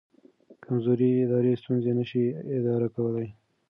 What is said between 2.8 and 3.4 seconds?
کولی.